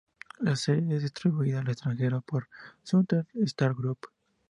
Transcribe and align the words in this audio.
La 0.39 0.55
serie 0.55 0.95
es 0.95 1.03
distribuida 1.03 1.59
al 1.59 1.69
extranjero 1.69 2.21
por 2.23 2.49
Southern 2.81 3.27
Star 3.43 3.75
Group. 3.75 3.99